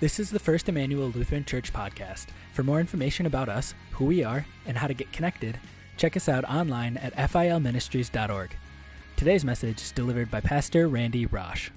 [0.00, 2.26] This is the First Immanuel Lutheran Church podcast.
[2.52, 5.58] For more information about us, who we are, and how to get connected,
[5.96, 8.54] check us out online at filministries.org.
[9.16, 11.70] Today's message is delivered by Pastor Randy Rosh.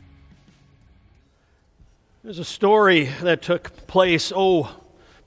[2.23, 4.69] There's a story that took place, oh,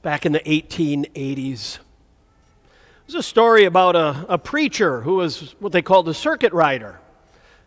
[0.02, 1.78] back in the 1880s.
[1.78, 1.80] It
[3.06, 7.00] was a story about a, a preacher who was what they called a circuit rider.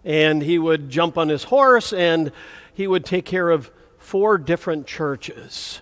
[0.06, 2.32] And he would jump on his horse and
[2.74, 3.70] he would take care of
[4.08, 5.82] four different churches.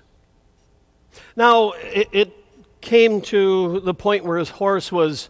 [1.36, 2.34] Now, it, it
[2.82, 5.30] came to the point where his horse was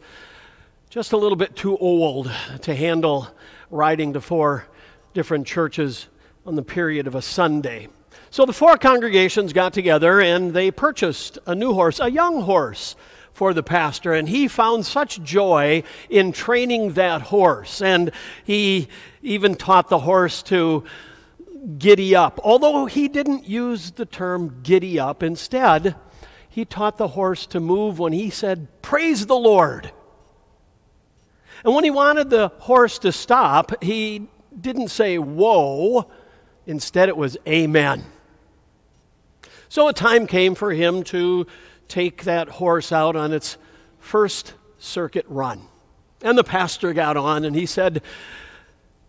[0.89, 2.31] just a little bit too old
[2.61, 3.27] to handle
[3.69, 4.67] riding to four
[5.13, 6.07] different churches
[6.45, 7.89] on the period of a Sunday.
[8.29, 12.95] So the four congregations got together and they purchased a new horse, a young horse
[13.33, 17.81] for the pastor, and he found such joy in training that horse.
[17.81, 18.11] And
[18.45, 18.87] he
[19.21, 20.85] even taught the horse to
[21.65, 25.23] giddy up, although he didn't use the term giddy up.
[25.23, 25.95] Instead,
[26.49, 29.91] he taught the horse to move when he said, Praise the Lord.
[31.63, 34.27] And when he wanted the horse to stop, he
[34.59, 36.09] didn't say, Whoa.
[36.67, 38.03] Instead, it was, Amen.
[39.67, 41.47] So a time came for him to
[41.87, 43.57] take that horse out on its
[43.99, 45.61] first circuit run.
[46.21, 48.01] And the pastor got on and he said,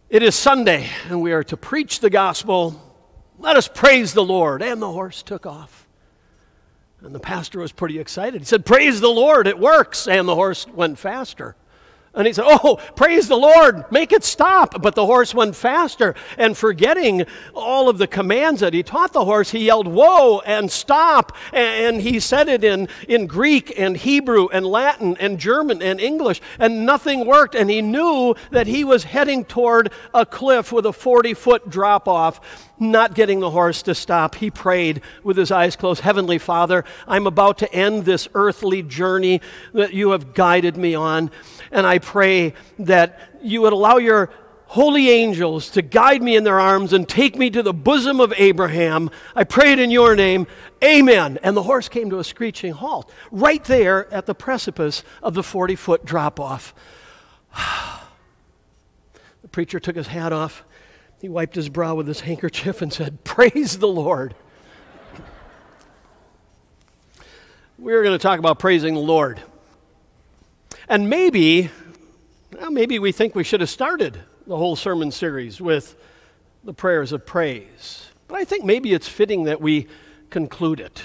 [0.09, 2.81] It is Sunday and we are to preach the gospel.
[3.41, 4.63] Let us praise the Lord.
[4.63, 5.89] And the horse took off.
[7.01, 8.41] And the pastor was pretty excited.
[8.41, 10.07] He said, Praise the Lord, it works.
[10.07, 11.57] And the horse went faster.
[12.17, 14.81] And he said, Oh, praise the Lord, make it stop.
[14.81, 16.15] But the horse went faster.
[16.39, 20.73] And forgetting all of the commands that he taught the horse, he yelled, Whoa, and
[20.73, 21.37] stop.
[21.53, 26.41] And he said it in, in Greek and Hebrew and Latin and German and English.
[26.59, 27.55] And nothing worked.
[27.55, 32.09] And he knew that he was heading toward a cliff with a 40 foot drop
[32.09, 36.85] off not getting the horse to stop, he prayed with his eyes closed Heavenly Father,
[37.07, 39.41] I'm about to end this earthly journey
[39.73, 41.31] that you have guided me on.
[41.71, 44.31] And I pray that you would allow your
[44.67, 48.35] holy angels to guide me in their arms and take me to the bosom of
[48.37, 49.11] Abraham.
[49.35, 50.47] I pray it in your name.
[50.83, 51.39] Amen.
[51.43, 55.43] And the horse came to a screeching halt right there at the precipice of the
[55.43, 56.75] 40 foot drop off.
[59.43, 60.65] the preacher took his hat off
[61.21, 64.35] he wiped his brow with his handkerchief and said, Praise the Lord.
[67.79, 69.41] We're going to talk about praising the Lord.
[70.89, 71.71] And maybe,
[72.59, 75.97] well, maybe we think we should have started the whole sermon series with
[76.65, 78.07] the prayers of praise.
[78.29, 79.89] But I think maybe it's fitting that we
[80.31, 81.03] conclude it.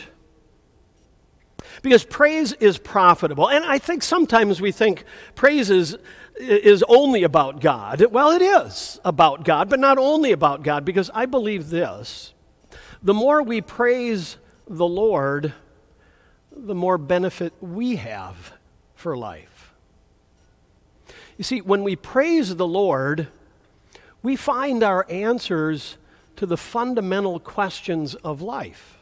[1.82, 3.50] Because praise is profitable.
[3.50, 5.04] And I think sometimes we think
[5.36, 5.98] praise is
[6.40, 8.04] is only about God.
[8.12, 12.34] Well, it is about God, but not only about God, because I believe this
[13.04, 14.38] the more we praise
[14.68, 15.54] the Lord,
[16.52, 18.54] the more benefit we have
[18.96, 19.74] for life.
[21.38, 23.28] You see, when we praise the Lord,
[24.22, 25.98] we find our answers
[26.36, 29.01] to the fundamental questions of life.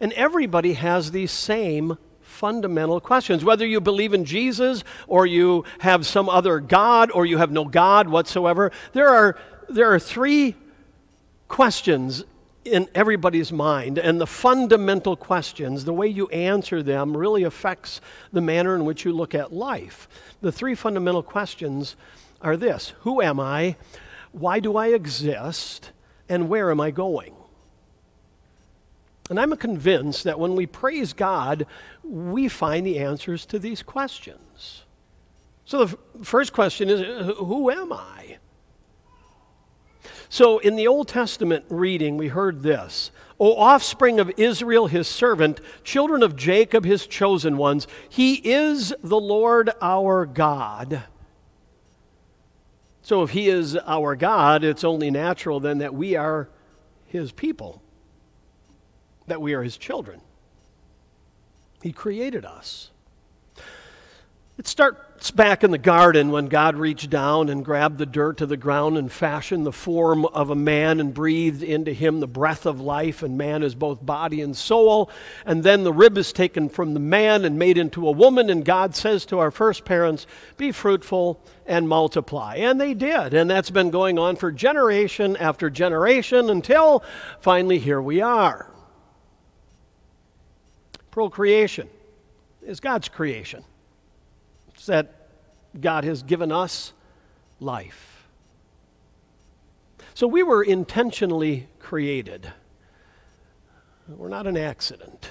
[0.00, 3.44] And everybody has these same fundamental questions.
[3.44, 7.64] Whether you believe in Jesus or you have some other God or you have no
[7.64, 9.36] God whatsoever, there are,
[9.68, 10.54] there are three
[11.48, 12.24] questions
[12.64, 13.98] in everybody's mind.
[13.98, 18.00] And the fundamental questions, the way you answer them, really affects
[18.32, 20.08] the manner in which you look at life.
[20.40, 21.96] The three fundamental questions
[22.40, 23.76] are this Who am I?
[24.32, 25.90] Why do I exist?
[26.28, 27.34] And where am I going?
[29.30, 31.64] And I'm convinced that when we praise God,
[32.02, 34.82] we find the answers to these questions.
[35.64, 38.38] So the f- first question is uh, Who am I?
[40.28, 45.60] So in the Old Testament reading, we heard this O offspring of Israel, his servant,
[45.84, 51.04] children of Jacob, his chosen ones, he is the Lord our God.
[53.02, 56.48] So if he is our God, it's only natural then that we are
[57.06, 57.80] his people
[59.30, 60.20] that we are his children.
[61.82, 62.90] He created us.
[64.60, 68.46] It starts back in the garden when God reached down and grabbed the dirt to
[68.46, 72.66] the ground and fashioned the form of a man and breathed into him the breath
[72.66, 75.10] of life, and man is both body and soul.
[75.46, 78.62] And then the rib is taken from the man and made into a woman, and
[78.62, 80.26] God says to our first parents,
[80.58, 82.56] Be fruitful and multiply.
[82.56, 87.02] And they did, and that's been going on for generation after generation until
[87.40, 88.70] finally here we are.
[91.10, 91.88] Procreation
[92.62, 93.64] is God's creation.
[94.74, 95.28] It's that
[95.80, 96.92] God has given us
[97.58, 98.26] life.
[100.14, 102.52] So we were intentionally created.
[104.08, 105.30] We're not an accident.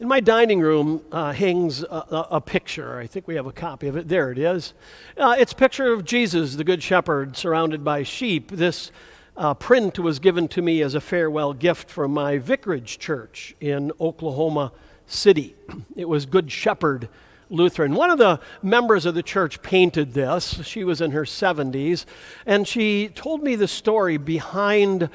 [0.00, 2.98] In my dining room uh, hangs a, a, a, picture.
[2.98, 4.08] I think we have a copy of it.
[4.08, 4.72] There it is.
[5.16, 8.50] Uh, it's a picture of Jesus, the Good Shepherd, surrounded by sheep.
[8.50, 8.90] This
[9.36, 13.92] uh, print was given to me as a farewell gift from my vicarage church in
[14.00, 14.72] Oklahoma
[15.06, 15.56] City.
[15.96, 17.08] It was Good Shepherd
[17.48, 17.94] Lutheran.
[17.94, 20.60] One of the members of the church painted this.
[20.64, 22.04] She was in her 70s,
[22.46, 25.08] and she told me the story behind uh,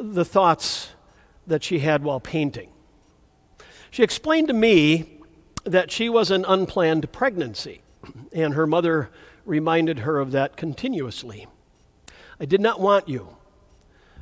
[0.00, 0.90] the thoughts
[1.46, 2.70] that she had while painting.
[3.90, 5.20] She explained to me
[5.64, 7.82] that she was an unplanned pregnancy,
[8.32, 9.10] and her mother
[9.44, 11.46] reminded her of that continuously.
[12.40, 13.36] I did not want you,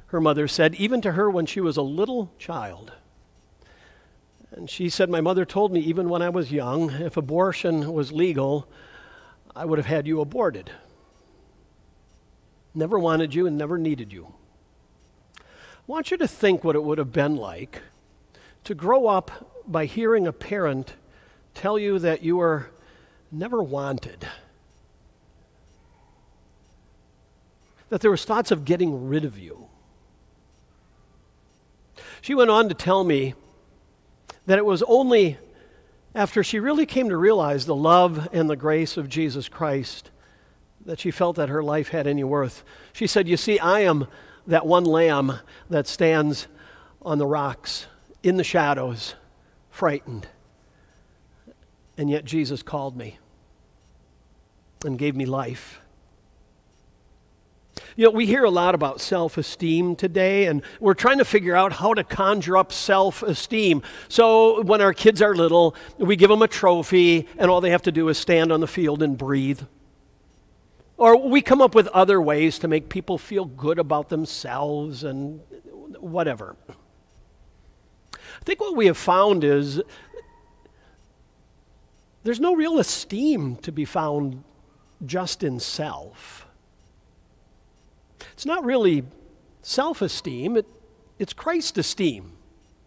[0.06, 2.92] her mother said, even to her when she was a little child.
[4.52, 8.12] And she said, My mother told me even when I was young, if abortion was
[8.12, 8.68] legal,
[9.56, 10.70] I would have had you aborted.
[12.72, 14.32] Never wanted you and never needed you.
[15.38, 15.42] I
[15.86, 17.82] want you to think what it would have been like
[18.64, 20.94] to grow up by hearing a parent
[21.54, 22.70] tell you that you were
[23.30, 24.26] never wanted,
[27.94, 29.68] that there was thoughts of getting rid of you.
[32.20, 33.34] She went on to tell me
[34.46, 35.38] that it was only
[36.12, 40.10] after she really came to realize the love and the grace of Jesus Christ
[40.84, 42.64] that she felt that her life had any worth.
[42.92, 44.08] She said, You see, I am
[44.44, 45.38] that one lamb
[45.70, 46.48] that stands
[47.00, 47.86] on the rocks
[48.24, 49.14] in the shadows
[49.70, 50.26] frightened.
[51.96, 53.18] And yet Jesus called me
[54.84, 55.78] and gave me life.
[57.96, 61.54] You know, we hear a lot about self esteem today, and we're trying to figure
[61.54, 63.82] out how to conjure up self esteem.
[64.08, 67.82] So, when our kids are little, we give them a trophy, and all they have
[67.82, 69.60] to do is stand on the field and breathe.
[70.96, 75.40] Or we come up with other ways to make people feel good about themselves and
[76.00, 76.56] whatever.
[76.68, 79.80] I think what we have found is
[82.24, 84.42] there's no real esteem to be found
[85.04, 86.43] just in self.
[88.32, 89.04] It's not really
[89.62, 90.66] self esteem, it,
[91.18, 92.32] it's Christ esteem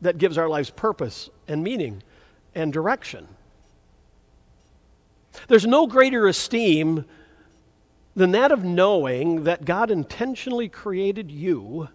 [0.02, 2.04] that gives our lives purpose and meaning
[2.54, 3.28] and direction.
[5.48, 7.06] There's no greater esteem
[8.16, 11.90] than that of knowing that God intentionally created you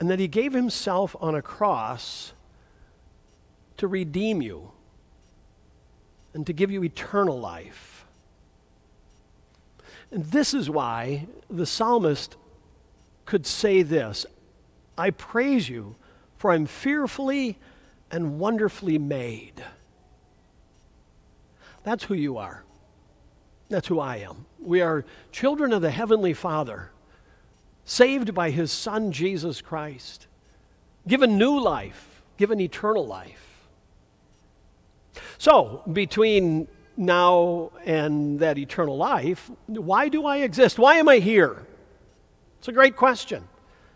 [0.00, 2.32] and that he gave himself on a cross
[3.76, 4.72] to redeem you
[6.32, 7.93] and to give you eternal life.
[10.10, 12.36] And this is why the psalmist
[13.24, 14.26] could say this
[14.96, 15.96] I praise you,
[16.36, 17.58] for I'm fearfully
[18.10, 19.64] and wonderfully made.
[21.82, 22.64] That's who you are.
[23.68, 24.46] That's who I am.
[24.60, 26.90] We are children of the Heavenly Father
[27.84, 30.26] saved by his Son, Jesus Christ,
[31.06, 33.66] given new life, given eternal life.
[35.38, 40.78] So, between now and that eternal life, why do I exist?
[40.78, 41.66] Why am I here?
[42.58, 43.44] It's a great question.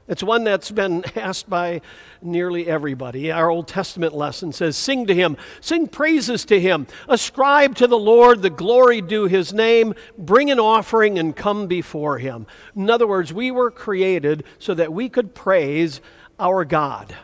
[0.09, 1.83] It's one that's been asked by
[2.23, 3.31] nearly everybody.
[3.31, 7.99] Our Old Testament lesson says, Sing to him, sing praises to him, ascribe to the
[7.99, 12.47] Lord the glory due his name, bring an offering and come before him.
[12.75, 16.01] In other words, we were created so that we could praise
[16.41, 17.15] our God.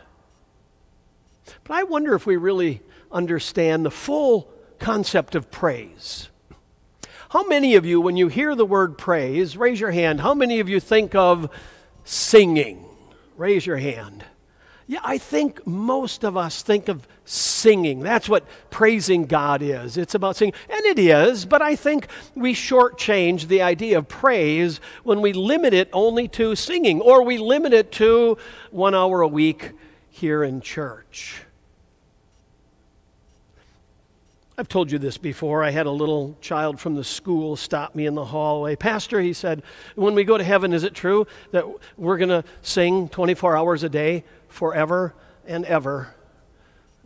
[1.63, 6.29] But I wonder if we really understand the full concept of praise.
[7.29, 10.59] How many of you, when you hear the word praise, raise your hand, how many
[10.59, 11.49] of you think of
[12.03, 12.85] singing?
[13.35, 14.23] Raise your hand.
[14.87, 18.01] Yeah, I think most of us think of singing.
[18.01, 19.97] That's what praising God is.
[19.97, 20.53] It's about singing.
[20.69, 25.73] And it is, but I think we shortchange the idea of praise when we limit
[25.73, 28.37] it only to singing or we limit it to
[28.69, 29.71] one hour a week
[30.11, 31.44] here in church.
[34.57, 35.63] I've told you this before.
[35.63, 38.77] I had a little child from the school stop me in the hallway.
[38.77, 39.61] Pastor, he said,
[39.95, 41.65] when we go to heaven, is it true that
[41.97, 45.13] we're going to sing 24 hours a day forever
[45.45, 46.15] and ever?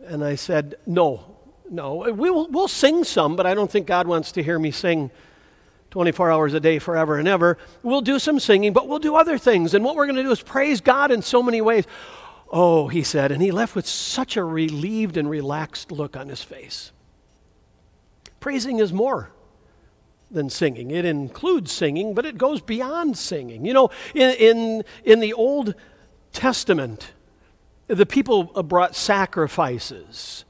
[0.06, 1.24] And I said, no,
[1.68, 1.96] no.
[2.12, 5.10] We will, we'll sing some, but I don't think God wants to hear me sing
[5.90, 7.58] 24 hours a day forever and ever.
[7.82, 9.74] We'll do some singing, but we'll do other things.
[9.74, 11.84] And what we're going to do is praise God in so many ways.
[12.52, 16.42] Oh, he said, and he left with such a relieved and relaxed look on his
[16.42, 16.92] face.
[18.40, 19.30] Praising is more
[20.30, 20.90] than singing.
[20.90, 23.66] It includes singing, but it goes beyond singing.
[23.66, 25.74] You know, in, in, in the Old
[26.32, 27.12] Testament,
[27.86, 30.44] the people uh, brought sacrifices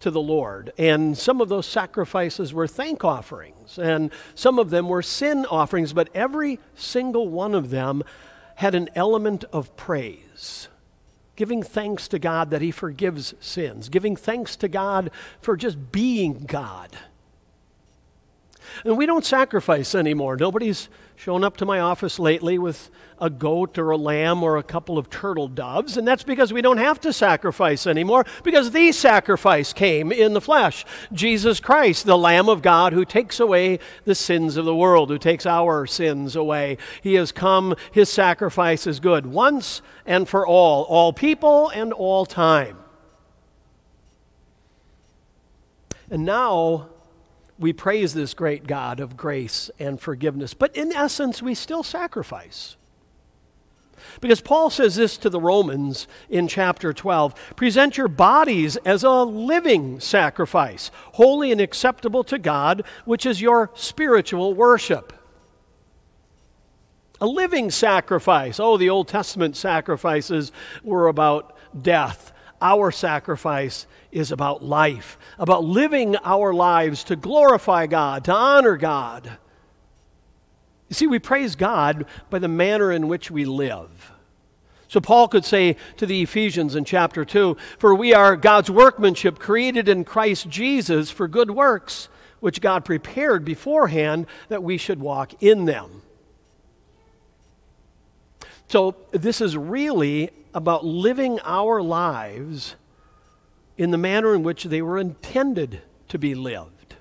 [0.00, 4.88] to the Lord, and some of those sacrifices were thank offerings, and some of them
[4.88, 8.02] were sin offerings, but every single one of them
[8.56, 10.68] had an element of praise.
[11.36, 16.44] Giving thanks to God that He forgives sins, giving thanks to God for just being
[16.46, 16.96] God.
[18.84, 20.36] And we don't sacrifice anymore.
[20.36, 24.62] Nobody's shown up to my office lately with a goat or a lamb or a
[24.62, 28.92] couple of turtle doves, and that's because we don't have to sacrifice anymore, because the
[28.92, 30.84] sacrifice came in the flesh.
[31.14, 35.18] Jesus Christ, the Lamb of God who takes away the sins of the world, who
[35.18, 36.76] takes our sins away.
[37.00, 42.26] He has come, his sacrifice is good, once and for all, all people and all
[42.26, 42.76] time.
[46.10, 46.88] And now,
[47.58, 50.54] we praise this great God of grace and forgiveness.
[50.54, 52.76] But in essence, we still sacrifice.
[54.20, 59.22] Because Paul says this to the Romans in chapter 12 present your bodies as a
[59.22, 65.12] living sacrifice, holy and acceptable to God, which is your spiritual worship.
[67.20, 68.60] A living sacrifice.
[68.60, 70.52] Oh, the Old Testament sacrifices
[70.84, 72.32] were about death.
[72.60, 79.38] Our sacrifice is about life, about living our lives to glorify God, to honor God.
[80.88, 84.12] You see, we praise God by the manner in which we live.
[84.88, 89.38] So Paul could say to the Ephesians in chapter 2 For we are God's workmanship,
[89.38, 92.08] created in Christ Jesus for good works,
[92.40, 96.02] which God prepared beforehand that we should walk in them.
[98.68, 102.76] So this is really about living our lives
[103.76, 106.96] in the manner in which they were intended to be lived.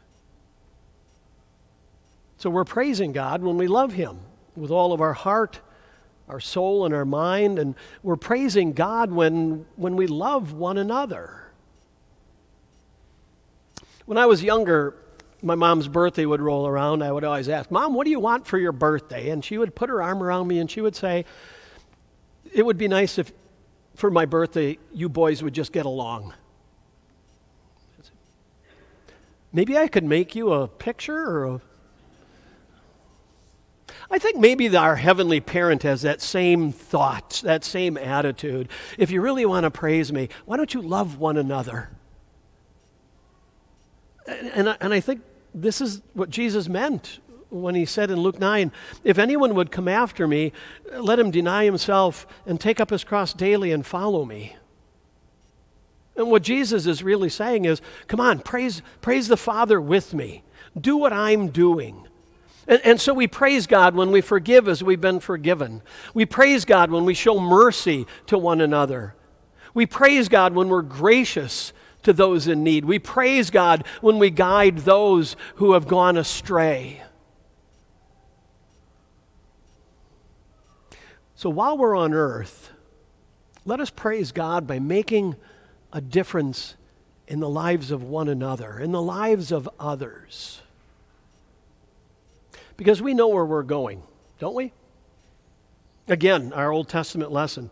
[2.37, 4.19] So we're praising God when we love Him
[4.57, 5.61] with all of our heart,
[6.27, 11.47] our soul, and our mind, and we're praising God when, when we love one another.
[14.05, 14.95] When I was younger,
[15.41, 17.03] my mom's birthday would roll around.
[17.03, 19.29] I would always ask, Mom, what do you want for your birthday?
[19.29, 21.23] And she would put her arm around me and she would say,
[22.51, 23.31] It would be nice if
[23.95, 26.33] for my birthday you boys would just get along.
[29.51, 31.61] Maybe I could make you a picture or a.
[34.11, 38.67] I think maybe our heavenly parent has that same thought, that same attitude.
[38.97, 41.89] If you really want to praise me, why don't you love one another?
[44.27, 45.21] And, and, I, and I think
[45.53, 48.71] this is what Jesus meant when he said in Luke 9,
[49.03, 50.51] If anyone would come after me,
[50.97, 54.55] let him deny himself and take up his cross daily and follow me.
[56.15, 60.43] And what Jesus is really saying is, come on, praise, praise the Father with me.
[60.79, 62.07] Do what I'm doing.
[62.67, 65.83] And, and, so we praise God when we forgive as we've been forgiven.
[66.13, 69.13] We praise God when we show mercy to one another.
[69.73, 71.73] We praise God when we're gracious
[72.03, 72.85] to those in need.
[72.85, 77.03] We praise God when we guide those who have gone astray.
[81.35, 82.71] So while we're on earth,
[83.65, 85.35] let us praise God by making
[85.91, 86.75] a difference
[87.27, 90.61] in the lives of one another, in the lives of others.
[92.77, 94.03] Because we know where we're going,
[94.39, 94.71] don't we?
[96.07, 97.69] Again, our Old Testament lesson.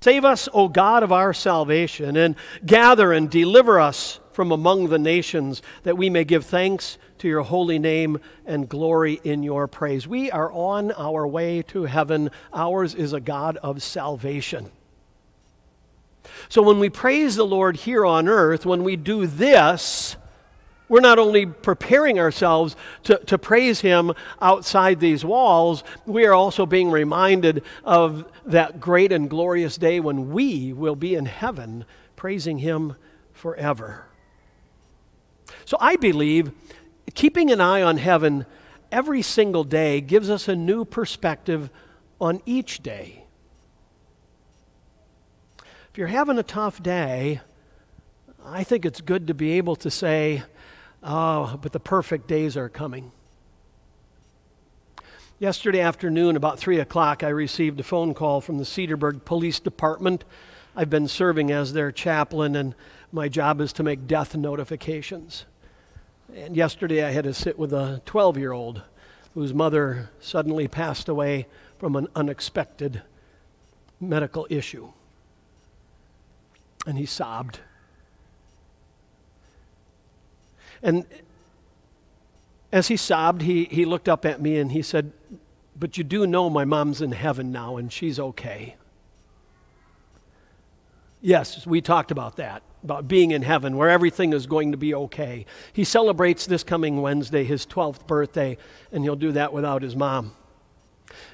[0.00, 4.98] Save us, O God of our salvation, and gather and deliver us from among the
[4.98, 10.06] nations, that we may give thanks to your holy name and glory in your praise.
[10.06, 12.30] We are on our way to heaven.
[12.52, 14.70] Ours is a God of salvation.
[16.48, 20.16] So when we praise the Lord here on earth, when we do this,
[20.88, 26.66] we're not only preparing ourselves to, to praise Him outside these walls, we are also
[26.66, 31.84] being reminded of that great and glorious day when we will be in heaven
[32.16, 32.96] praising Him
[33.32, 34.04] forever.
[35.64, 36.52] So I believe
[37.14, 38.46] keeping an eye on heaven
[38.90, 41.70] every single day gives us a new perspective
[42.20, 43.24] on each day.
[45.90, 47.40] If you're having a tough day,
[48.44, 50.42] I think it's good to be able to say,
[51.02, 53.12] Oh, but the perfect days are coming.
[55.38, 60.24] Yesterday afternoon, about 3 o'clock, I received a phone call from the Cedarburg Police Department.
[60.74, 62.74] I've been serving as their chaplain, and
[63.14, 65.44] my job is to make death notifications.
[66.34, 68.82] And yesterday, I had to sit with a 12 year old
[69.34, 71.46] whose mother suddenly passed away
[71.78, 73.02] from an unexpected
[74.00, 74.88] medical issue
[76.86, 77.60] and he sobbed.
[80.82, 81.06] And
[82.72, 85.12] as he sobbed, he, he looked up at me and he said,
[85.78, 88.74] But you do know my mom's in heaven now and she's okay.
[91.26, 94.94] Yes, we talked about that, about being in heaven where everything is going to be
[94.94, 95.46] okay.
[95.72, 98.58] He celebrates this coming Wednesday his 12th birthday,
[98.92, 100.32] and he'll do that without his mom.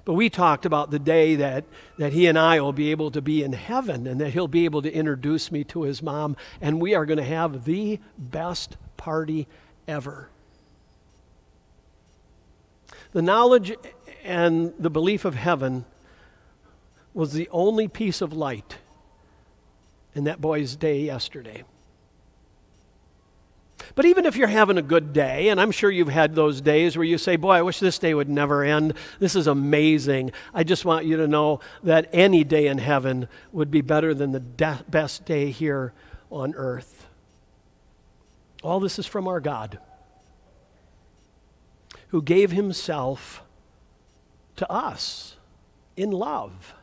[0.05, 1.65] But we talked about the day that,
[1.99, 4.65] that he and I will be able to be in heaven and that he'll be
[4.65, 8.77] able to introduce me to his mom, and we are going to have the best
[8.97, 9.49] party
[9.89, 10.29] ever.
[13.11, 13.73] The knowledge
[14.23, 15.85] and the belief of heaven
[17.13, 18.79] was the only piece of light
[20.15, 21.65] in that boy's day yesterday.
[23.95, 26.97] But even if you're having a good day, and I'm sure you've had those days
[26.97, 28.95] where you say, Boy, I wish this day would never end.
[29.19, 30.33] This is amazing.
[30.55, 34.33] I just want you to know that any day in heaven would be better than
[34.33, 35.93] the de- best day here
[36.31, 37.07] on earth.
[38.63, 39.79] All this is from our God,
[42.09, 43.43] who gave himself
[44.57, 45.37] to us
[45.97, 46.75] in love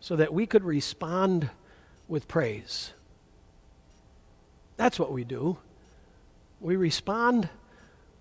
[0.00, 1.50] so that we could respond
[2.08, 2.92] with praise.
[4.76, 5.58] That's what we do.
[6.60, 7.48] We respond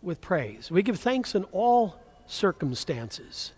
[0.01, 0.71] with praise.
[0.71, 3.51] We give thanks in all circumstances.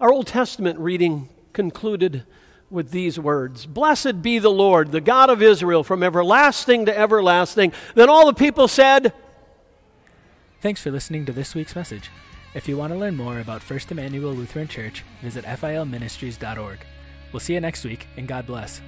[0.00, 2.24] Our Old Testament reading concluded
[2.70, 7.72] with these words Blessed be the Lord, the God of Israel, from everlasting to everlasting.
[7.94, 9.12] Then all the people said,
[10.60, 12.10] Thanks for listening to this week's message.
[12.54, 16.78] If you want to learn more about First Immanuel Lutheran Church, visit filministries.org.
[17.32, 18.80] We'll see you next week, and God bless.